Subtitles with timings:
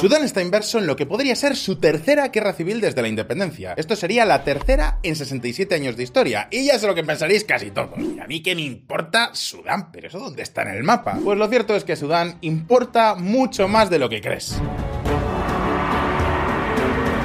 [0.00, 3.74] Sudán está inverso en lo que podría ser su tercera guerra civil desde la independencia.
[3.76, 6.46] Esto sería la tercera en 67 años de historia.
[6.52, 7.98] Y ya sé lo que pensaréis casi todos.
[7.98, 11.18] Y a mí que me importa Sudán, pero eso dónde está en el mapa.
[11.24, 14.60] Pues lo cierto es que Sudán importa mucho más de lo que crees.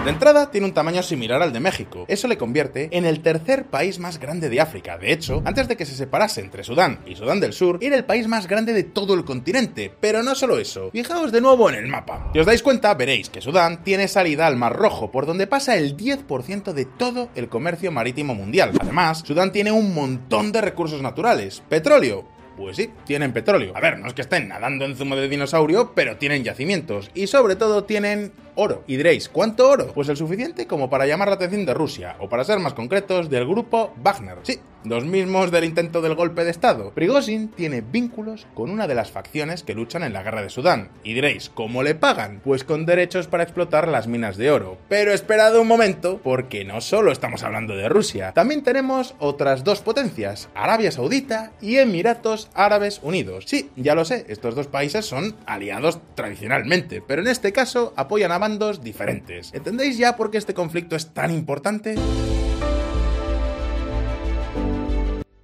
[0.03, 2.03] De entrada, tiene un tamaño similar al de México.
[2.09, 4.97] Eso le convierte en el tercer país más grande de África.
[4.97, 8.03] De hecho, antes de que se separase entre Sudán y Sudán del Sur, era el
[8.03, 9.93] país más grande de todo el continente.
[10.01, 10.91] Pero no solo eso.
[10.91, 12.29] Fijaos de nuevo en el mapa.
[12.33, 15.77] Si os dais cuenta, veréis que Sudán tiene salida al Mar Rojo, por donde pasa
[15.77, 18.73] el 10% de todo el comercio marítimo mundial.
[18.81, 21.63] Además, Sudán tiene un montón de recursos naturales.
[21.69, 22.25] Petróleo,
[22.57, 23.71] pues sí, tienen petróleo.
[23.73, 27.09] A ver, no es que estén nadando en zumo de dinosaurio, pero tienen yacimientos.
[27.13, 28.83] Y sobre todo tienen oro.
[28.87, 29.91] Y diréis, ¿cuánto oro?
[29.93, 33.29] Pues el suficiente como para llamar la atención de Rusia, o para ser más concretos,
[33.29, 34.37] del grupo Wagner.
[34.43, 36.91] Sí, los mismos del intento del golpe de Estado.
[36.91, 40.89] Prigozhin tiene vínculos con una de las facciones que luchan en la guerra de Sudán.
[41.03, 42.41] Y diréis, ¿cómo le pagan?
[42.43, 44.77] Pues con derechos para explotar las minas de oro.
[44.89, 49.81] Pero esperad un momento, porque no solo estamos hablando de Rusia, también tenemos otras dos
[49.81, 53.45] potencias, Arabia Saudita y Emiratos Árabes Unidos.
[53.47, 58.31] Sí, ya lo sé, estos dos países son aliados tradicionalmente, pero en este caso apoyan
[58.31, 58.39] a
[58.81, 59.53] diferentes.
[59.53, 61.95] ¿Entendéis ya por qué este conflicto es tan importante?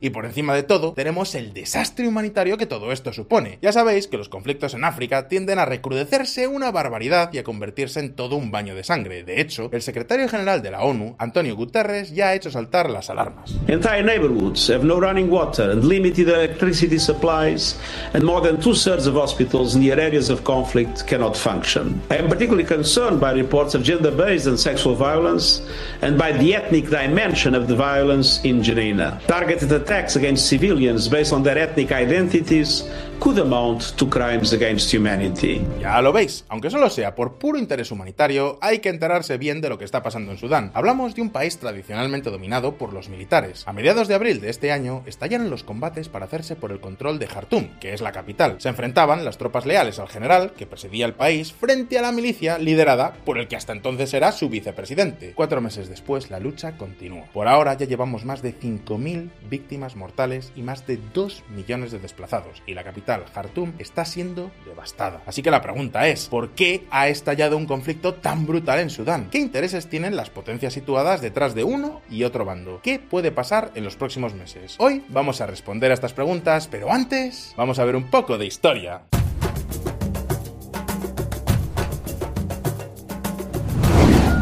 [0.01, 3.59] Y por encima de todo, tenemos el desastre humanitario que todo esto supone.
[3.61, 7.99] Ya sabéis que los conflictos en África tienden a recrudecerse una barbaridad y a convertirse
[7.99, 9.23] en todo un baño de sangre.
[9.23, 13.09] De hecho, el secretario general de la ONU, Antonio Guterres, ya ha hecho saltar las
[13.09, 13.55] alarmas.
[13.67, 17.77] Entire neighborhoods have no running water and limited electricity supplies,
[18.13, 22.01] and more than two-thirds of hospitals near areas of conflict cannot function.
[22.09, 25.61] I am particularly concerned by reports of gender-based and sexual violence,
[26.01, 29.19] and by the ethnic dimension of the violence in Janina.
[29.27, 32.83] Targeted attacks against civilians based on their ethnic identities
[33.19, 35.61] could amount to crimes against humanity.
[35.79, 39.67] Ya lo veis, aunque solo sea por puro interés humanitario, hay que enterarse bien de
[39.67, 40.71] lo que está pasando en Sudán.
[40.73, 43.63] Hablamos de un país tradicionalmente dominado por los militares.
[43.67, 47.19] A mediados de abril de este año estallaron los combates para hacerse por el control
[47.19, 48.55] de Jartum, que es la capital.
[48.59, 52.57] Se enfrentaban las tropas leales al general, que presidía el país, frente a la milicia
[52.57, 55.33] liderada por el que hasta entonces era su vicepresidente.
[55.35, 57.25] Cuatro meses después, la lucha continuó.
[57.33, 61.99] Por ahora ya llevamos más de 5.000 víctimas mortales y más de 2 millones de
[61.99, 65.21] desplazados, y la capital Jartum, está siendo devastada.
[65.25, 69.29] Así que la pregunta es, ¿por qué ha estallado un conflicto tan brutal en Sudán?
[69.31, 72.79] ¿Qué intereses tienen las potencias situadas detrás de uno y otro bando?
[72.83, 74.75] ¿Qué puede pasar en los próximos meses?
[74.77, 78.45] Hoy vamos a responder a estas preguntas, pero antes vamos a ver un poco de
[78.45, 79.01] historia.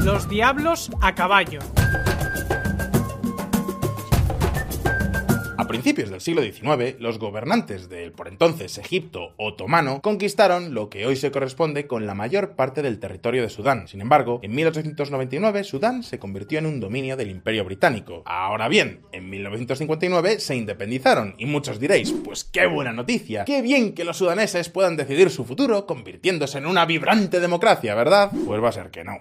[0.04, 1.60] Los diablos a caballo.
[5.88, 11.16] Principios del siglo XIX, los gobernantes del por entonces Egipto otomano conquistaron lo que hoy
[11.16, 13.88] se corresponde con la mayor parte del territorio de Sudán.
[13.88, 18.22] Sin embargo, en 1899 Sudán se convirtió en un dominio del Imperio Británico.
[18.26, 23.94] Ahora bien, en 1959 se independizaron y muchos diréis, pues qué buena noticia, qué bien
[23.94, 28.30] que los sudaneses puedan decidir su futuro convirtiéndose en una vibrante democracia, ¿verdad?
[28.46, 29.16] Pues va a ser que no.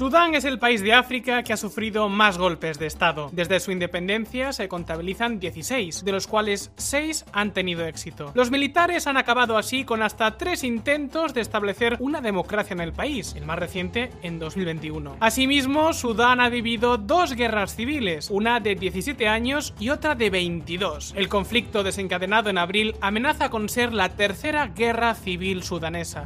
[0.00, 3.28] Sudán es el país de África que ha sufrido más golpes de Estado.
[3.32, 8.32] Desde su independencia se contabilizan 16, de los cuales 6 han tenido éxito.
[8.34, 12.94] Los militares han acabado así con hasta 3 intentos de establecer una democracia en el
[12.94, 15.18] país, el más reciente en 2021.
[15.20, 21.12] Asimismo, Sudán ha vivido dos guerras civiles, una de 17 años y otra de 22.
[21.14, 26.24] El conflicto desencadenado en abril amenaza con ser la tercera guerra civil sudanesa.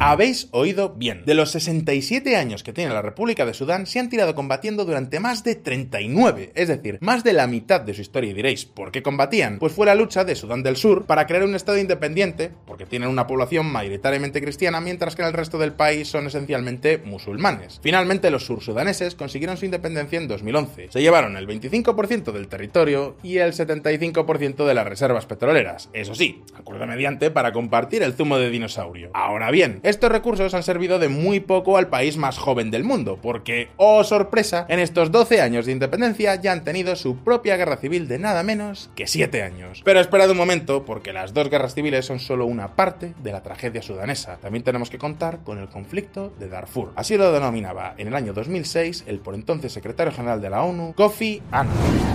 [0.00, 1.24] Habéis oído bien.
[1.26, 5.18] De los 67 años que tiene la República de Sudán, se han tirado combatiendo durante
[5.18, 8.30] más de 39, es decir, más de la mitad de su historia.
[8.30, 9.58] Y diréis, ¿por qué combatían?
[9.58, 13.08] Pues fue la lucha de Sudán del Sur para crear un Estado independiente, porque tienen
[13.08, 17.80] una población mayoritariamente cristiana, mientras que en el resto del país son esencialmente musulmanes.
[17.82, 20.90] Finalmente, los sursudaneses consiguieron su independencia en 2011.
[20.92, 25.90] Se llevaron el 25% del territorio y el 75% de las reservas petroleras.
[25.92, 29.10] Eso sí, acuerdo mediante para compartir el zumo de dinosaurio.
[29.12, 33.18] Ahora bien, estos recursos han servido de muy poco al país más joven del mundo,
[33.20, 37.78] porque, oh sorpresa, en estos 12 años de independencia ya han tenido su propia guerra
[37.78, 39.82] civil de nada menos que 7 años.
[39.84, 43.42] Pero esperad un momento, porque las dos guerras civiles son solo una parte de la
[43.42, 44.36] tragedia sudanesa.
[44.36, 46.92] También tenemos que contar con el conflicto de Darfur.
[46.94, 50.94] Así lo denominaba en el año 2006 el por entonces secretario general de la ONU,
[50.94, 51.74] Kofi Annan.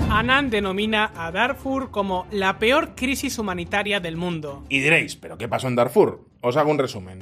[0.10, 4.64] Annan denomina a Darfur como la peor crisis humanitaria del mundo.
[4.70, 6.24] Y diréis, ¿pero qué pasó en Darfur?
[6.40, 7.20] Os hago un resumen.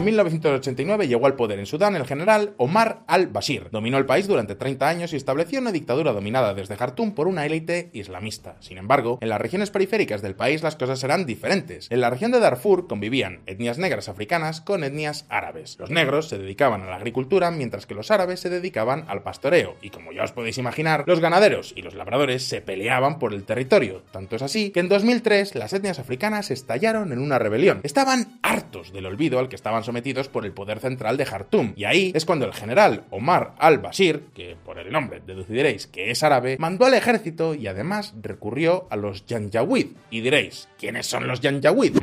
[0.00, 3.68] En 1989 llegó al poder en Sudán el general Omar al-Bashir.
[3.70, 7.44] Dominó el país durante 30 años y estableció una dictadura dominada desde Jartum por una
[7.44, 8.56] élite islamista.
[8.60, 11.86] Sin embargo, en las regiones periféricas del país las cosas eran diferentes.
[11.90, 15.76] En la región de Darfur convivían etnias negras africanas con etnias árabes.
[15.78, 19.76] Los negros se dedicaban a la agricultura mientras que los árabes se dedicaban al pastoreo
[19.82, 23.44] y como ya os podéis imaginar, los ganaderos y los labradores se peleaban por el
[23.44, 24.02] territorio.
[24.12, 27.80] Tanto es así que en 2003 las etnias africanas estallaron en una rebelión.
[27.82, 31.82] Estaban hartos del olvido al que estaban sometidos por el poder central de Jartum y
[31.82, 36.56] ahí es cuando el general Omar al-Bashir, que por el nombre deduciréis que es árabe,
[36.60, 39.88] mandó al ejército y además recurrió a los Janjaweed.
[40.10, 41.96] Y diréis, ¿quiénes son los Janjaweed?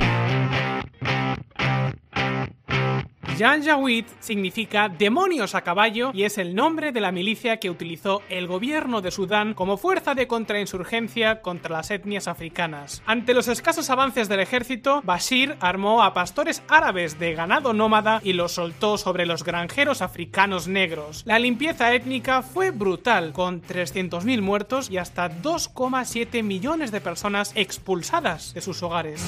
[3.38, 8.48] Janjaweed significa demonios a caballo y es el nombre de la milicia que utilizó el
[8.48, 13.04] gobierno de Sudán como fuerza de contrainsurgencia contra las etnias africanas.
[13.06, 18.34] Ante los escasos avances del ejército, Bashir armó a pastores árabes de ganado nómada y
[18.34, 21.22] los soltó sobre los granjeros africanos negros.
[21.25, 28.56] La limpieza étnica fue brutal, con 300.000 muertos y hasta 2,7 millones de personas expulsadas
[28.56, 29.24] de sus hogares.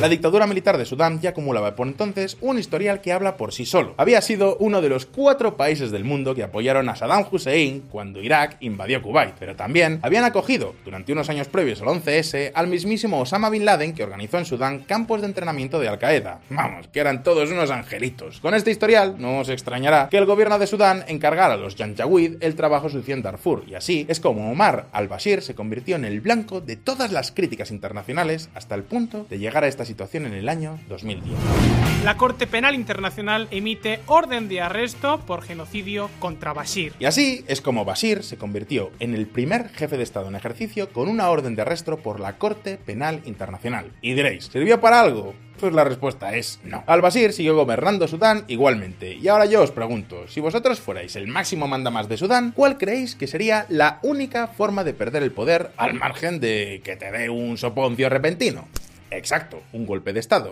[0.00, 3.66] La dictadura militar de Sudán ya acumulaba por entonces un historial que habla por sí
[3.66, 3.94] solo.
[3.96, 8.22] Había sido uno de los cuatro países del mundo que apoyaron a Saddam Hussein cuando
[8.22, 13.18] Irak invadió Kuwait, pero también habían acogido, durante unos años previos al 11S, al mismísimo
[13.20, 16.42] Osama Bin Laden que organizó en Sudán campos de entrenamiento de Al-Qaeda.
[16.48, 18.38] Vamos, que eran todos unos angelitos.
[18.38, 22.36] Con este historial, no os extrañará que el gobierno de Sudán encargara a los Janjaweed
[22.40, 26.20] el trabajo sucio en Darfur, y así es como Omar al-Bashir se convirtió en el
[26.20, 30.34] blanco de todas las críticas internacionales hasta el punto de llegar a esta situación en
[30.34, 31.36] el año 2010.
[32.04, 36.92] La Corte Penal Internacional emite orden de arresto por genocidio contra Bashir.
[37.00, 40.90] Y así es como Bashir se convirtió en el primer jefe de Estado en ejercicio
[40.92, 43.90] con una orden de arresto por la Corte Penal Internacional.
[44.00, 45.34] Y diréis, ¿sirvió para algo?
[45.58, 46.84] Pues la respuesta es no.
[46.86, 49.14] Al-Bashir siguió gobernando Sudán igualmente.
[49.14, 53.16] Y ahora yo os pregunto, si vosotros fuerais el máximo mandamás de Sudán, ¿cuál creéis
[53.16, 57.28] que sería la única forma de perder el poder al margen de que te dé
[57.28, 58.68] un soponcio repentino?
[59.10, 60.50] Exacto, un golpe de Estado.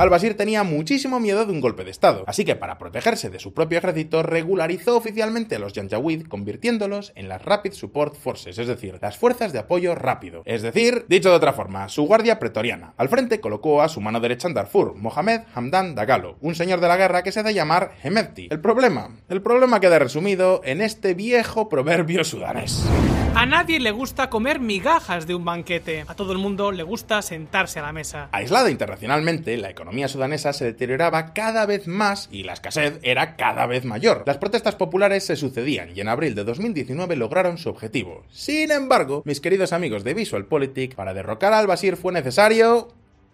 [0.00, 3.52] Al-Bashir tenía muchísimo miedo de un golpe de Estado, así que para protegerse de su
[3.52, 8.98] propio ejército regularizó oficialmente a los Janjaweed convirtiéndolos en las Rapid Support Forces, es decir,
[9.02, 10.40] las fuerzas de apoyo rápido.
[10.46, 12.94] Es decir, dicho de otra forma, su guardia pretoriana.
[12.96, 16.88] Al frente colocó a su mano derecha en Darfur, Mohamed Hamdan Dagalo, un señor de
[16.88, 18.48] la guerra que se hace llamar Hemedti.
[18.50, 22.88] El problema, el problema queda resumido en este viejo proverbio sudanés.
[23.34, 27.22] A nadie le gusta comer migajas de un banquete, a todo el mundo le gusta
[27.22, 28.28] sentarse a la mesa.
[28.32, 33.66] Aislada internacionalmente, la economía sudanesa se deterioraba cada vez más y la escasez era cada
[33.66, 34.24] vez mayor.
[34.26, 38.24] Las protestas populares se sucedían y en abril de 2019 lograron su objetivo.
[38.30, 42.88] Sin embargo, mis queridos amigos de VisualPolitik, para derrocar al Bashir fue necesario...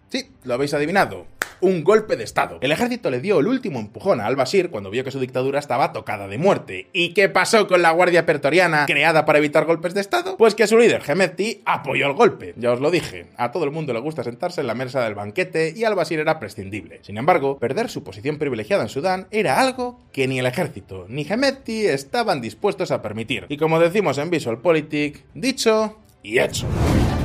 [0.09, 2.57] Sí, lo habéis adivinado un golpe de Estado.
[2.61, 5.93] El ejército le dio el último empujón a al-Bashir cuando vio que su dictadura estaba
[5.93, 6.87] tocada de muerte.
[6.93, 10.37] ¿Y qué pasó con la Guardia Pretoriana creada para evitar golpes de Estado?
[10.37, 12.53] Pues que su líder, Hemedti, apoyó el golpe.
[12.57, 15.15] Ya os lo dije, a todo el mundo le gusta sentarse en la mesa del
[15.15, 16.99] banquete y al-Bashir era prescindible.
[17.03, 21.25] Sin embargo, perder su posición privilegiada en Sudán era algo que ni el ejército ni
[21.27, 23.45] Hemedti estaban dispuestos a permitir.
[23.49, 26.67] Y como decimos en VisualPolitik, dicho y hecho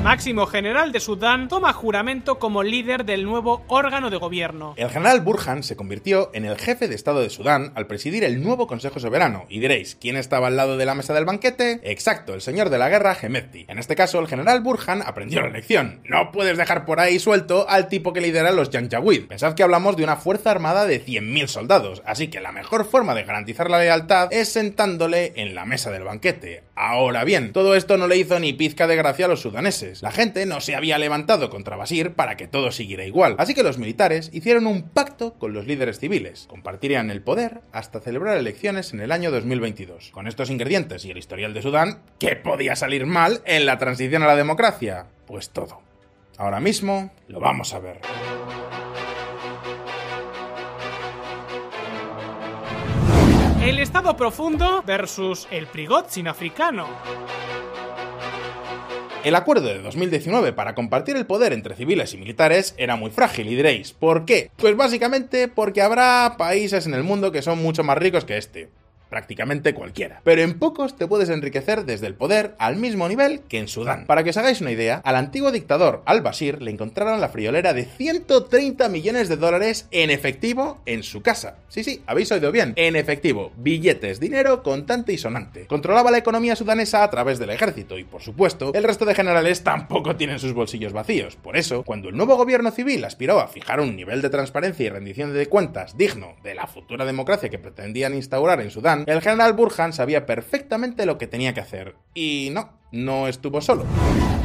[0.02, 4.74] máximo general de Sudán, toma juramento como líder del nuevo órgano de gobierno.
[4.76, 8.42] El general Burhan se convirtió en el jefe de Estado de Sudán al presidir el
[8.42, 9.46] nuevo Consejo Soberano.
[9.48, 11.80] Y diréis, ¿quién estaba al lado de la mesa del banquete?
[11.84, 13.66] Exacto, el señor de la guerra, Hemedti.
[13.68, 16.00] En este caso, el general Burhan aprendió la lección.
[16.04, 19.28] No puedes dejar por ahí suelto al tipo que lidera los Janjaweed.
[19.28, 23.14] Pensad que hablamos de una fuerza armada de 100.000 soldados, así que la mejor forma
[23.14, 26.64] de garantizar la lealtad es sentándole en la mesa del banquete.
[26.74, 29.91] Ahora bien, todo esto no le hizo ni pizca de gracia a los sudaneses.
[30.00, 33.62] La gente no se había levantado contra Basir para que todo siguiera igual, así que
[33.62, 36.46] los militares hicieron un pacto con los líderes civiles.
[36.48, 40.10] Compartirían el poder hasta celebrar elecciones en el año 2022.
[40.12, 44.22] Con estos ingredientes y el historial de Sudán, ¿qué podía salir mal en la transición
[44.22, 45.06] a la democracia?
[45.26, 45.82] Pues todo.
[46.38, 48.00] Ahora mismo lo vamos a ver.
[53.62, 56.88] El Estado profundo versus el Prigozhin africano.
[59.24, 63.46] El acuerdo de 2019 para compartir el poder entre civiles y militares era muy frágil
[63.46, 64.50] y diréis, ¿por qué?
[64.56, 68.68] Pues básicamente porque habrá países en el mundo que son mucho más ricos que este.
[69.12, 70.22] Prácticamente cualquiera.
[70.24, 74.06] Pero en pocos te puedes enriquecer desde el poder al mismo nivel que en Sudán.
[74.06, 77.84] Para que os hagáis una idea, al antiguo dictador al-Bashir le encontraron la friolera de
[77.84, 81.58] 130 millones de dólares en efectivo en su casa.
[81.68, 85.66] Sí, sí, habéis oído bien, en efectivo, billetes, dinero contante y sonante.
[85.66, 89.62] Controlaba la economía sudanesa a través del ejército y, por supuesto, el resto de generales
[89.62, 91.36] tampoco tienen sus bolsillos vacíos.
[91.36, 94.88] Por eso, cuando el nuevo gobierno civil aspiró a fijar un nivel de transparencia y
[94.88, 99.52] rendición de cuentas digno de la futura democracia que pretendían instaurar en Sudán, el general
[99.52, 101.96] Burhan sabía perfectamente lo que tenía que hacer.
[102.14, 103.84] Y no, no estuvo solo.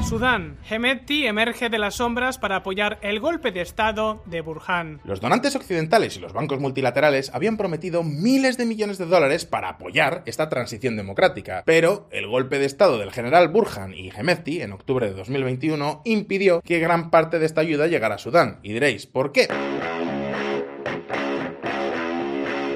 [0.07, 0.57] Sudán.
[0.69, 5.01] Hemeti emerge de las sombras para apoyar el golpe de Estado de Burhan.
[5.03, 9.69] Los donantes occidentales y los bancos multilaterales habían prometido miles de millones de dólares para
[9.69, 14.71] apoyar esta transición democrática, pero el golpe de Estado del general Burhan y Hemeti en
[14.71, 18.59] octubre de 2021 impidió que gran parte de esta ayuda llegara a Sudán.
[18.63, 19.47] Y diréis, ¿por qué?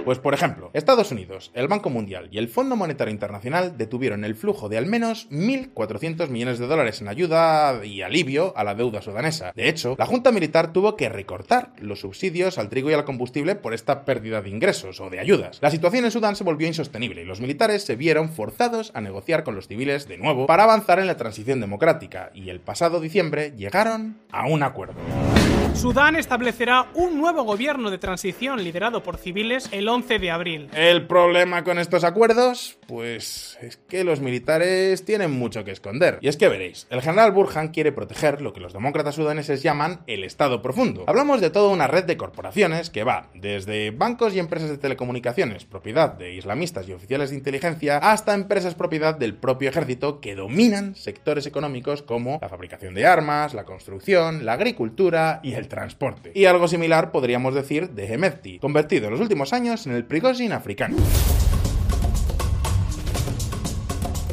[0.06, 4.36] Pues por ejemplo, Estados Unidos, el Banco Mundial y el Fondo Monetario Internacional detuvieron el
[4.36, 9.02] flujo de al menos 1.400 millones de dólares en ayuda y alivio a la deuda
[9.02, 9.52] sudanesa.
[9.56, 13.56] De hecho, la Junta Militar tuvo que recortar los subsidios al trigo y al combustible
[13.56, 15.60] por esta pérdida de ingresos o de ayudas.
[15.62, 19.44] La situación en Sudán se volvió insostenible y los militares se vieron forzados a negociar
[19.44, 23.54] con los civiles de nuevo para avanzar en la transición democrática y el pasado diciembre
[23.56, 24.96] llegaron a un acuerdo.
[25.76, 30.70] Sudán establecerá un nuevo gobierno de transición liderado por civiles el 11 de abril.
[30.76, 36.20] El problema con estos acuerdos, pues es que los militares tienen mucho que esconder.
[36.22, 40.02] Y es que veréis, el general Burhan quiere proteger lo que los demócratas sudaneses llaman
[40.06, 41.06] el Estado profundo.
[41.08, 45.66] Hablamos de toda una red de corporaciones que va desde bancos y empresas de telecomunicaciones,
[45.66, 50.96] propiedad de islamistas y oficiales de inteligencia, hasta empresas propiedad del propio ejército que dominan
[50.96, 56.32] sectores económicos como la fabricación de armas, la construcción, la agricultura y el transporte.
[56.34, 60.52] Y algo similar podríamos decir de Hemeti, convertido en los últimos años en el Prigozhin
[60.54, 60.98] africano.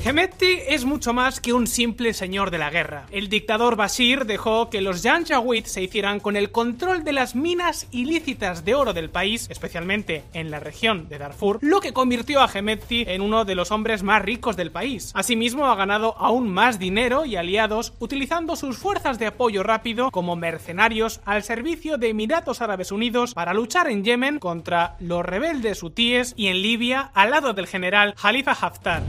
[0.09, 3.05] Hemeti es mucho más que un simple señor de la guerra.
[3.11, 7.87] El dictador Bashir dejó que los Janjaweed se hicieran con el control de las minas
[7.91, 12.49] ilícitas de oro del país, especialmente en la región de Darfur, lo que convirtió a
[12.51, 15.13] Hemeti en uno de los hombres más ricos del país.
[15.15, 20.37] Asimismo, ha ganado aún más dinero y aliados utilizando sus fuerzas de apoyo rápido como
[20.37, 26.33] mercenarios al servicio de Emiratos Árabes Unidos para luchar en Yemen contra los rebeldes hutíes
[26.35, 29.03] y en Libia al lado del general Khalifa Haftar.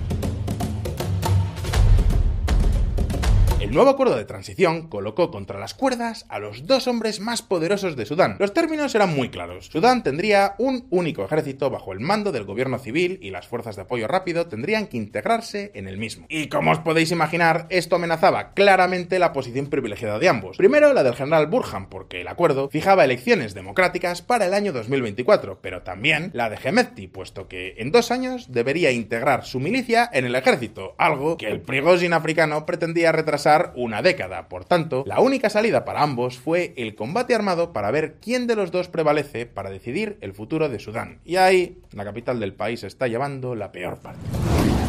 [3.70, 7.96] El nuevo acuerdo de transición colocó contra las cuerdas a los dos hombres más poderosos
[7.96, 8.36] de Sudán.
[8.40, 9.68] Los términos eran muy claros.
[9.68, 13.84] Sudán tendría un único ejército bajo el mando del gobierno civil y las fuerzas de
[13.84, 16.26] apoyo rápido tendrían que integrarse en el mismo.
[16.30, 20.58] Y como os podéis imaginar, esto amenazaba claramente la posición privilegiada de ambos.
[20.58, 25.60] Primero la del general Burhan, porque el acuerdo fijaba elecciones democráticas para el año 2024,
[25.62, 30.26] pero también la de Hemeti, puesto que en dos años debería integrar su milicia en
[30.26, 34.48] el ejército, algo que el Prigozhin africano pretendía retrasar una década.
[34.50, 38.56] Por tanto, la única salida para ambos fue el combate armado para ver quién de
[38.56, 41.20] los dos prevalece para decidir el futuro de Sudán.
[41.26, 44.22] Y ahí, la capital del país está llevando la peor parte.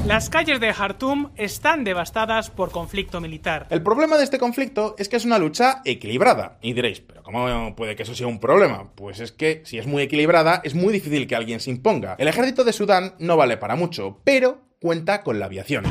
[0.07, 3.67] Las calles de Jartum están devastadas por conflicto militar.
[3.71, 6.59] El problema de este conflicto es que es una lucha equilibrada.
[6.62, 8.91] Y diréis, pero ¿cómo puede que eso sea un problema?
[8.95, 12.17] Pues es que si es muy equilibrada, es muy difícil que alguien se imponga.
[12.19, 15.85] El ejército de Sudán no vale para mucho, pero cuenta con la aviación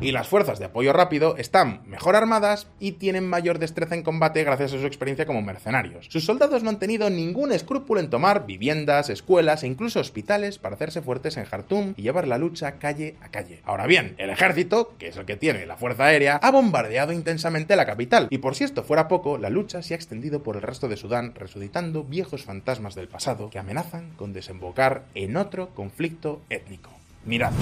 [0.00, 4.44] y las fuerzas de apoyo rápido están mejor armadas y tienen mayor destreza en combate
[4.44, 6.06] gracias a su experiencia como mercenarios.
[6.08, 10.74] Sus soldados no han tenido ningún escrúpulo en tomar viviendas, escuelas e incluso hospitales para
[10.74, 13.60] hacerse fuertes en Jartum y llevar la lucha calle a calle.
[13.64, 17.76] Ahora bien, el ejército, que es el que tiene la fuerza aérea, ha bombardeado intensamente
[17.76, 20.62] la capital y por si esto fuera poco, la lucha se ha extendido por el
[20.62, 26.40] resto de Sudán, resucitando viejos fantasmas del pasado que amenazan con desembocar en otro conflicto
[26.48, 26.99] étnico.
[27.24, 27.52] Mirad.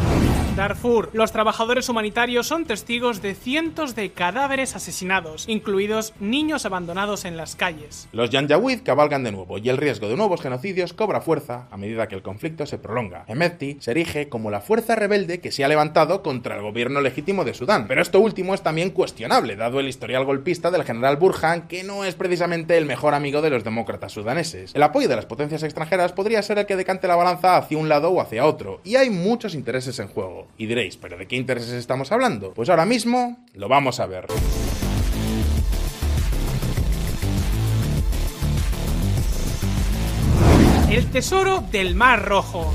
[0.57, 1.11] Darfur.
[1.13, 7.55] Los trabajadores humanitarios son testigos de cientos de cadáveres asesinados, incluidos niños abandonados en las
[7.55, 8.09] calles.
[8.11, 12.09] Los Janjaweed cabalgan de nuevo y el riesgo de nuevos genocidios cobra fuerza a medida
[12.09, 13.25] que el conflicto se prolonga.
[13.29, 17.45] Hemeti se erige como la fuerza rebelde que se ha levantado contra el gobierno legítimo
[17.45, 17.87] de Sudán.
[17.87, 22.05] Pero esto último es también cuestionable, dado el historial golpista del general Burhan, que no
[22.05, 24.75] es precisamente el mejor amigo de los demócratas sudaneses.
[24.75, 27.89] El apoyo de las potencias extranjeras podría ser el que decante la balanza hacia un
[27.89, 30.49] lado o hacia otro, y hay muchos intereses en juego.
[30.57, 32.53] Y diréis, ¿pero de qué intereses estamos hablando?
[32.55, 34.27] Pues ahora mismo lo vamos a ver.
[40.91, 42.73] El tesoro del Mar Rojo.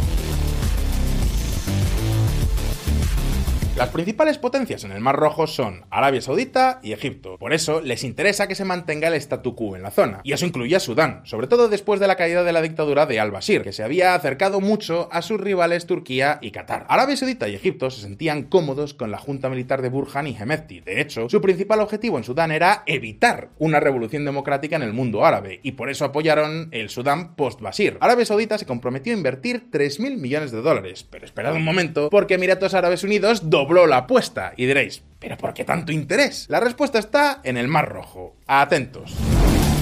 [3.76, 7.40] Las principales potencias en el Mar Rojo son Arabia Saudita y Egipto.
[7.40, 10.22] Por eso les interesa que se mantenga el statu quo en la zona.
[10.24, 13.20] Y eso incluye a Sudán, sobre todo después de la caída de la dictadura de
[13.20, 16.86] al-Bashir, que se había acercado mucho a sus rivales Turquía y Qatar.
[16.88, 20.82] Arabia Saudita y Egipto se sentían cómodos con la junta militar de Burhan y Hemedti.
[20.82, 25.26] De hecho, su principal objetivo en Sudán era evitar una revolución democrática en el mundo
[25.26, 27.98] árabe, y por eso apoyaron el Sudán post-Bashir.
[28.02, 32.36] Arabia Saudita se comprometió a invertir 3.000 millones de dólares, pero esperad un momento, porque
[32.36, 36.48] Emiratos Árabes Unidos dobló la apuesta, y diréis, ¿pero por qué tanto interés?
[36.50, 38.36] La respuesta está en el Mar Rojo.
[38.46, 39.16] Atentos.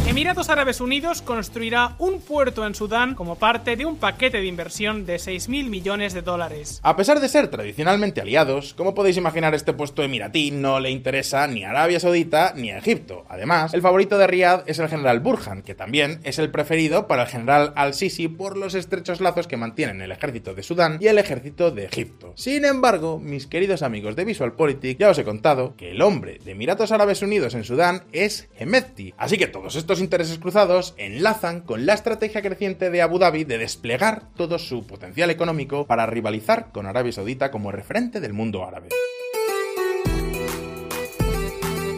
[0.08, 5.06] Emiratos Árabes Unidos construirá un puerto en Sudán como parte de un paquete de inversión
[5.06, 6.80] de 6.000 millones de dólares.
[6.84, 11.46] A pesar de ser tradicionalmente aliados, como podéis imaginar este puesto emiratí no le interesa
[11.48, 13.26] ni a Arabia Saudita ni a Egipto.
[13.30, 17.24] Además, el favorito de Riyadh es el general Burhan, que también es el preferido para
[17.24, 21.20] el general al-Sisi por los estrechos lazos que mantienen el ejército de Sudán y el
[21.20, 22.34] ejército de Egipto.
[22.36, 26.52] Sin embargo, mis queridos amigos de VisualPolitik, ya os he contado que el hombre de
[26.52, 31.86] Emiratos Árabes Unidos en Sudán es Hemedti, así que todos estos intereses cruzados enlazan con
[31.86, 36.86] la estrategia creciente de Abu Dhabi de desplegar todo su potencial económico para rivalizar con
[36.86, 38.90] Arabia Saudita como referente del mundo árabe.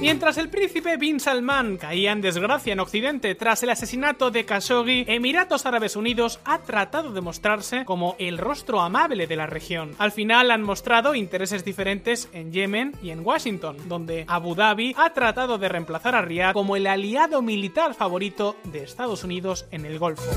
[0.04, 5.06] Mientras el príncipe Bin Salman caía en desgracia en Occidente tras el asesinato de Khashoggi,
[5.08, 9.96] Emiratos Árabes Unidos ha tratado de mostrarse como el rostro amable de la región.
[10.00, 15.12] Al final han mostrado intereses diferentes en Yemen y en Washington, donde Abu Dhabi ha
[15.14, 20.00] tratado de reemplazar a Riyadh como el aliado militar favorito de Estados Unidos en el
[20.00, 20.30] Golfo.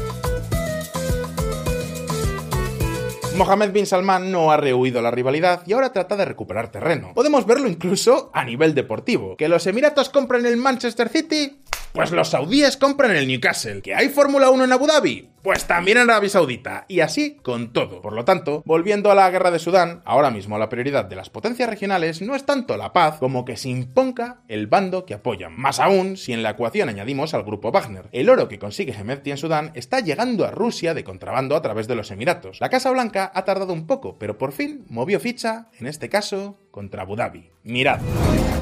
[3.36, 7.12] Mohammed bin Salman no ha rehuido la rivalidad y ahora trata de recuperar terreno.
[7.14, 9.36] Podemos verlo incluso a nivel deportivo.
[9.36, 11.60] Que los Emiratos compren el Manchester City,
[11.92, 13.82] pues los saudíes compran el Newcastle.
[13.82, 15.28] ¿Que hay Fórmula 1 en Abu Dhabi?
[15.46, 16.86] Pues también en Arabia Saudita.
[16.88, 18.02] Y así con todo.
[18.02, 21.30] Por lo tanto, volviendo a la guerra de Sudán, ahora mismo la prioridad de las
[21.30, 25.56] potencias regionales no es tanto la paz como que se imponga el bando que apoyan.
[25.56, 28.08] Más aún si en la ecuación añadimos al grupo Wagner.
[28.10, 31.86] El oro que consigue Hemedti en Sudán está llegando a Rusia de contrabando a través
[31.86, 32.60] de los Emiratos.
[32.60, 36.58] La Casa Blanca ha tardado un poco, pero por fin movió ficha, en este caso,
[36.72, 37.50] contra Abu Dhabi.
[37.62, 38.00] Mirad.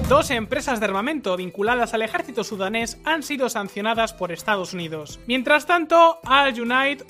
[0.08, 5.18] Dos empresas de armamento vinculadas al ejército sudanés han sido sancionadas por Estados Unidos.
[5.26, 6.52] Mientras tanto, Al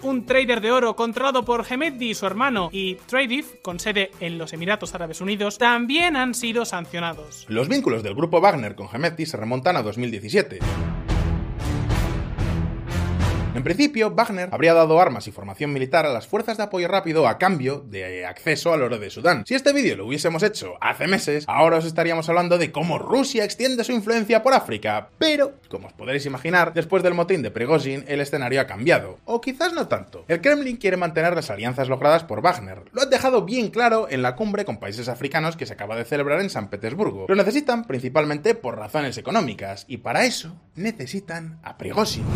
[0.03, 4.37] Un trader de oro controlado por Hemedti y su hermano, y Tradef, con sede en
[4.37, 7.47] los Emiratos Árabes Unidos, también han sido sancionados.
[7.49, 10.59] Los vínculos del grupo Wagner con Hemedti se remontan a 2017.
[13.65, 17.27] En principio, Wagner habría dado armas y formación militar a las fuerzas de apoyo rápido
[17.27, 19.43] a cambio de acceso al oro de Sudán.
[19.47, 23.43] Si este vídeo lo hubiésemos hecho hace meses, ahora os estaríamos hablando de cómo Rusia
[23.43, 25.09] extiende su influencia por África.
[25.17, 29.19] Pero, como os podréis imaginar, después del motín de Prigozhin, el escenario ha cambiado.
[29.25, 30.27] O quizás no tanto.
[30.29, 32.83] El Kremlin quiere mantener las alianzas logradas por Wagner.
[32.93, 36.05] Lo han dejado bien claro en la cumbre con países africanos que se acaba de
[36.05, 37.25] celebrar en San Petersburgo.
[37.31, 42.27] Lo necesitan principalmente por razones económicas, y para eso necesitan a Prigozhin.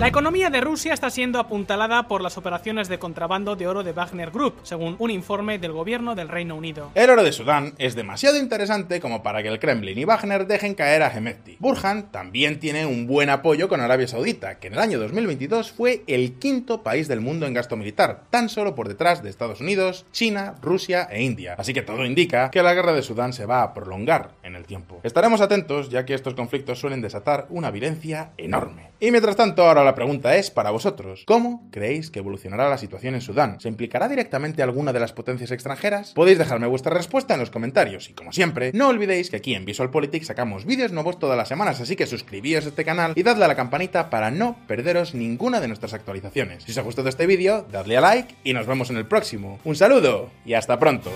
[0.00, 4.30] La economía de está siendo apuntalada por las operaciones de contrabando de oro de Wagner
[4.30, 6.92] Group, según un informe del gobierno del Reino Unido.
[6.94, 10.74] El oro de Sudán es demasiado interesante como para que el Kremlin y Wagner dejen
[10.74, 11.56] caer a Hemedti.
[11.58, 16.04] Burhan también tiene un buen apoyo con Arabia Saudita, que en el año 2022 fue
[16.06, 20.06] el quinto país del mundo en gasto militar, tan solo por detrás de Estados Unidos,
[20.12, 21.56] China, Rusia e India.
[21.58, 24.64] Así que todo indica que la guerra de Sudán se va a prolongar en el
[24.66, 25.00] tiempo.
[25.02, 28.90] Estaremos atentos ya que estos conflictos suelen desatar una violencia enorme.
[29.00, 33.14] Y mientras tanto, ahora la pregunta es para vosotros, ¿cómo creéis que evolucionará la situación
[33.14, 33.58] en Sudán?
[33.60, 36.12] ¿Se implicará directamente alguna de las potencias extranjeras?
[36.12, 39.64] Podéis dejarme vuestra respuesta en los comentarios y como siempre, no olvidéis que aquí en
[39.64, 43.46] VisualPolitik sacamos vídeos nuevos todas las semanas, así que suscribíos a este canal y dadle
[43.46, 46.64] a la campanita para no perderos ninguna de nuestras actualizaciones.
[46.64, 49.60] Si os ha gustado este vídeo, dadle a like y nos vemos en el próximo.
[49.64, 51.10] Un saludo y hasta pronto.